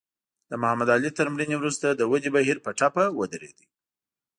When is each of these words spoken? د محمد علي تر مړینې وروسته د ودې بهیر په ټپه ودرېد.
د 0.49 0.51
محمد 0.61 0.87
علي 0.95 1.11
تر 1.17 1.27
مړینې 1.33 1.55
وروسته 1.57 1.87
د 1.91 2.01
ودې 2.11 2.29
بهیر 2.35 2.57
په 2.65 2.71
ټپه 2.79 3.05
ودرېد. 3.19 3.57